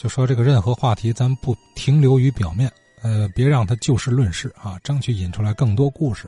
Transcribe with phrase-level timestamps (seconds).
[0.00, 6.26] 就说这个任何话题，咱不停留于表面，呃，别让他就事论事啊，争取引出来更多故事。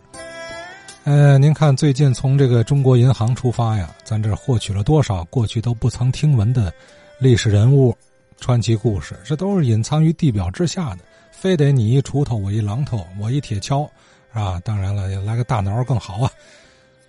[1.04, 6.70] 呃，您看最近从这个中国银行出发呀，咱这获取了多少过去都不曾听闻的
[7.18, 7.96] 历史人物、
[8.38, 9.18] 传奇故事？
[9.24, 10.98] 这都是隐藏于地表之下的，
[11.30, 13.89] 非得你一锄头，我一榔头，我一铁锹，
[14.34, 14.61] 是吧？
[14.62, 16.30] 当然了，来个大脑更好啊。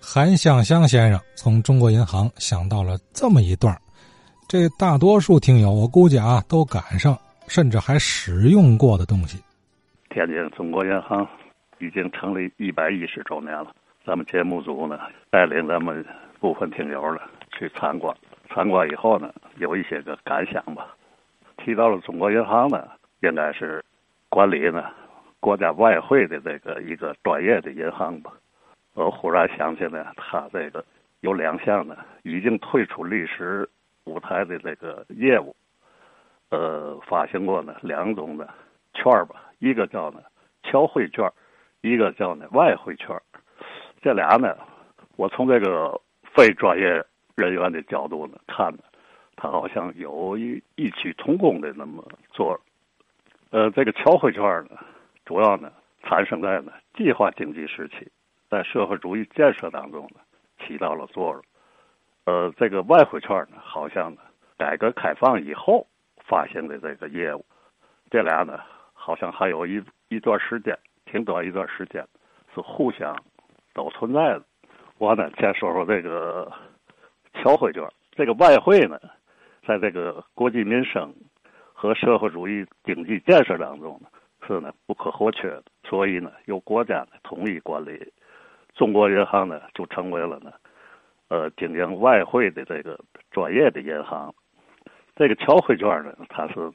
[0.00, 3.78] 韩向香先生从中国银行想到了这么一段
[4.54, 7.18] 这大多数听友我估计啊都赶上，
[7.48, 9.42] 甚至还使用过的东西。
[10.10, 11.26] 天津中国银行
[11.80, 13.74] 已经成立一百一十周年了，
[14.06, 14.96] 咱们节目组呢
[15.28, 16.06] 带领咱们
[16.38, 18.16] 部分听友呢去参观，
[18.48, 20.86] 参观以后呢有一些个感想吧。
[21.56, 22.86] 提到了中国银行呢，
[23.22, 23.84] 应该是
[24.28, 24.84] 管理呢
[25.40, 28.30] 国家外汇的这个一个专业的银行吧。
[28.92, 30.84] 我忽然想起来，他这个
[31.22, 33.68] 有两项呢，已经退出历史
[34.04, 35.54] 舞台的这个业务，
[36.50, 38.48] 呃，发行过呢两种的
[38.92, 40.22] 券吧，一个叫呢
[40.62, 41.30] 侨汇券，
[41.80, 43.08] 一个叫呢外汇券。
[44.02, 44.56] 这俩呢，
[45.16, 47.02] 我从这个非专业
[47.34, 48.80] 人员的角度呢看呢，
[49.36, 52.60] 它好像有一异曲同工的那么做。
[53.50, 54.78] 呃，这个侨汇券呢，
[55.24, 58.10] 主要呢产生在呢计划经济时期。
[58.50, 60.20] 在社会主义建设当中呢，
[60.60, 61.42] 起到了作用。
[62.26, 64.20] 呃，这个外汇券呢，好像呢，
[64.56, 65.86] 改革开放以后
[66.26, 67.44] 发行的这个业务，
[68.10, 68.58] 这俩呢，
[68.92, 72.02] 好像还有一一段时间，挺短一段时间，
[72.54, 73.14] 是互相
[73.74, 74.42] 都存在的。
[74.96, 76.50] 我呢，先说说这个
[77.34, 77.86] 侨汇券。
[78.12, 78.98] 这个外汇呢，
[79.66, 81.12] 在这个国计民生
[81.72, 84.08] 和社会主义经济建设当中呢，
[84.46, 85.64] 是呢不可或缺的。
[85.82, 88.12] 所以呢，由国家呢统一管理。
[88.74, 90.52] 中国银行呢，就成为了呢，
[91.28, 92.98] 呃，经营外汇的这个
[93.30, 94.34] 专业的银行。
[95.16, 96.72] 这个侨汇券呢，它是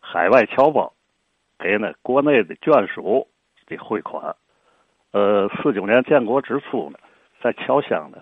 [0.00, 0.92] 海外侨胞
[1.58, 3.28] 给呢国内的眷属
[3.66, 4.34] 的汇款。
[5.12, 6.98] 呃，四九年建国之初呢，
[7.42, 8.18] 在侨乡呢，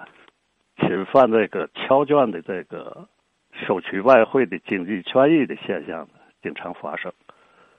[0.79, 3.09] 侵犯这个侨眷的这个
[3.53, 7.13] 收取外汇的经济权益的现象呢，经常发生，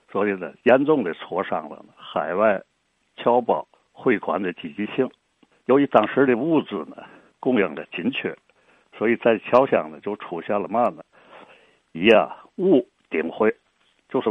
[0.09, 2.61] 所以呢，严重的挫伤了海外
[3.17, 5.09] 侨胞汇款的积极性。
[5.65, 7.03] 由于当时的物资呢
[7.41, 8.33] 供应的紧缺，
[8.97, 11.03] 所以在侨乡呢就出现了嘛呢？
[11.91, 13.53] 以啊物顶汇，
[14.07, 14.29] 就是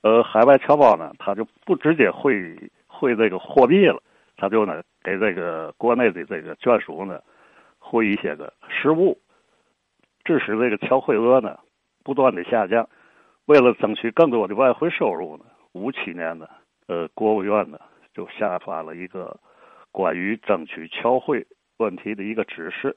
[0.00, 4.02] 呃海外侨胞呢他就不直接汇汇这个货币了，
[4.36, 7.20] 他就呢给这个国内的这个眷属呢
[7.78, 9.16] 汇一些个实物，
[10.24, 11.58] 致使这个侨汇额呢
[12.02, 12.88] 不断的下降。
[13.44, 16.48] 为了争取更多的外汇收入呢，五七年呢
[16.86, 17.78] 呃国务院呢
[18.14, 19.38] 就下发了一个。
[19.90, 21.44] 关于争取侨汇
[21.78, 22.96] 问题的一个指示，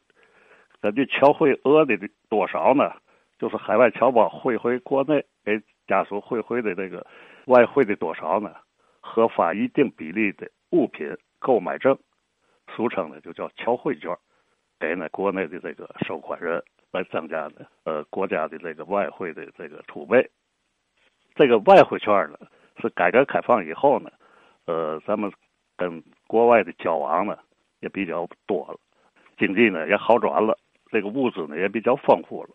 [0.81, 1.97] 根据侨汇额的
[2.29, 2.91] 多少呢？
[3.39, 7.05] 就是海外侨胞汇回国内给家属汇回的这个
[7.45, 8.55] 外汇的多少呢？
[8.99, 11.97] 核发一定比例的物品购买证，
[12.75, 14.15] 俗称呢就叫侨汇券，
[14.79, 20.29] 给呢国内的这个收款人来增加呢呃国家的这个外汇的这个储备。
[21.35, 22.37] 这个外汇券呢
[22.79, 24.11] 是改革开放以后呢，
[24.65, 25.31] 呃咱们。
[25.77, 27.39] 跟国外的交往呢
[27.81, 28.79] 也比较多了，
[29.37, 30.57] 经济呢也好转了，
[30.89, 32.49] 这个物资呢也比较丰富了，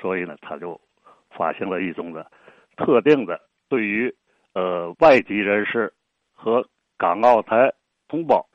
[0.00, 0.80] 所以呢他就
[1.30, 2.24] 发行了一种呢
[2.76, 4.14] 特定的对于
[4.54, 5.92] 呃外籍人士
[6.34, 6.66] 和
[6.96, 7.72] 港澳台
[8.08, 8.46] 同胞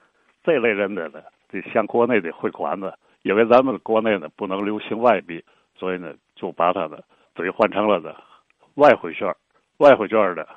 [0.44, 2.94] 这类人的呢，这向国内的汇款呢，
[3.24, 5.44] 因为咱们国内呢不能流行外币，
[5.76, 7.00] 所以呢就把它呢
[7.34, 8.16] 兑换成了呢
[8.76, 9.32] 外汇券，
[9.78, 10.48] 外汇券的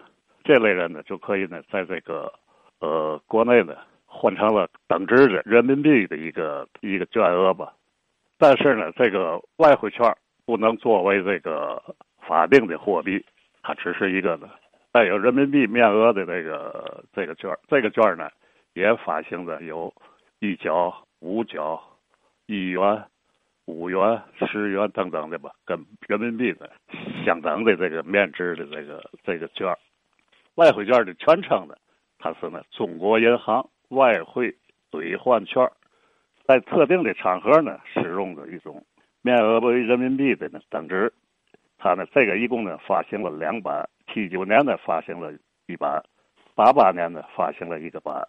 [0.44, 2.32] 这类人呢就可以呢在这个。
[2.80, 3.76] 呃，国内呢
[4.16, 7.74] 换成了等值的人民币的一个一个券额吧，
[8.38, 10.16] 但是呢，这个外汇券
[10.46, 11.82] 不能作为这个
[12.26, 13.22] 法定的货币，
[13.62, 14.48] 它只是一个呢
[14.92, 17.50] 带有人民币面额的这个这个券。
[17.68, 18.30] 这个券呢
[18.74, 19.92] 也发行的有
[20.38, 21.82] 一角、五角、
[22.46, 23.04] 一元、
[23.66, 26.70] 五元、十元等等的吧，跟人民币的
[27.26, 29.76] 相等的这个面值的这个这个券。
[30.54, 31.74] 外汇券的全称呢？
[32.18, 34.54] 它是呢，中国银行外汇
[34.90, 35.70] 兑换券，
[36.46, 38.84] 在特定的场合呢使用的一种
[39.22, 41.12] 面额为人民币的呢等值。
[41.78, 45.32] 它呢，这个一共呢发行了两版，七九年呢发行了
[45.66, 46.02] 一版，
[46.54, 48.26] 八八年呢发行了一个版。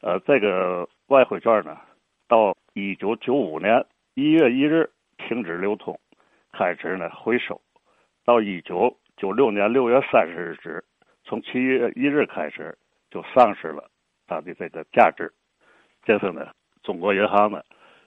[0.00, 1.78] 呃，这个外汇券呢，
[2.26, 3.84] 到一九九五年
[4.14, 5.98] 一月一日停止流通，
[6.52, 7.60] 开始呢回收，
[8.24, 10.84] 到一九九六年六月三十日止，
[11.24, 12.76] 从七月一日开始。
[13.12, 13.90] 就丧失了
[14.30, 15.32] 它的这个价值。
[16.04, 16.46] 这是呢，
[16.84, 17.60] 中国银行呢，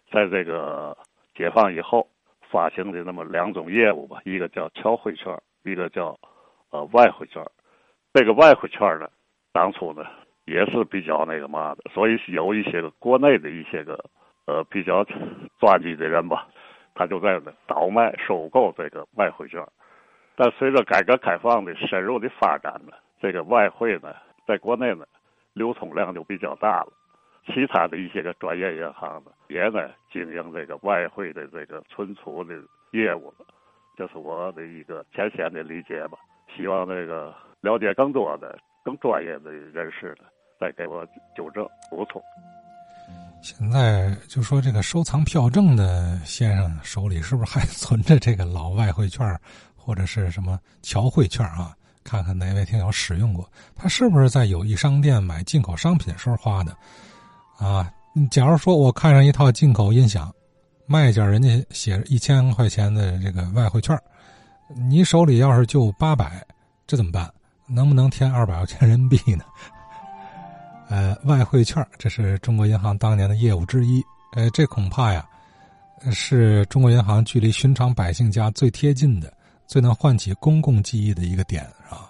[0.10, 0.98] 在这个
[1.36, 2.08] 解放以后
[2.50, 6.18] 发行的那么两种业务吧，一个叫侨汇券，一个叫
[6.72, 7.44] 呃外汇券。
[8.14, 9.10] 这个外汇券呢，
[9.52, 10.06] 当初呢
[10.46, 14.00] 也是比较那个嘛的，所以有一些个国内的一些个
[14.46, 15.04] 呃比较
[15.60, 16.48] 专机的人吧，
[16.96, 19.62] 他就在那倒卖收购这个外汇券。
[20.36, 24.16] 但随着改革开放的深入的发展呢，这个外汇呢，
[24.48, 25.06] 在国内呢
[25.54, 26.94] 流通量就比较大了。
[27.46, 32.56] 其他的一些个专业银行呢，也呢经营这个外汇的这个存储的
[32.92, 33.34] 业务，
[33.98, 36.18] 这是我的一个浅显的理解吧。
[36.56, 40.26] 希望这个了解更多的、更专业的人士呢，
[40.60, 41.06] 再给我
[41.36, 42.22] 纠正补充。
[43.42, 49.38] 现在就说这个收藏票证的先生手里是不是还存着这个老外汇券，
[49.76, 51.76] 或者是什么侨汇券啊？
[52.04, 56.76] 看看哪位听友使用过，他是不是在友谊商店买进口商品时候花的？
[57.58, 57.92] 啊，
[58.30, 60.34] 假如说我看上一套进口音响，
[60.86, 63.98] 卖家人家写着一千块钱的这个外汇券，
[64.76, 66.46] 你手里要是就八百，
[66.86, 67.32] 这怎么办？
[67.68, 69.44] 能不能添二百块钱人民币呢？
[70.90, 74.04] 呃，外汇券这是中国银行当年的业务之一，
[74.36, 75.26] 呃，这恐怕呀，
[76.12, 79.33] 是中国银行距离寻常百姓家最贴近的、
[79.68, 82.10] 最能唤起公共记忆的一个点，是吧？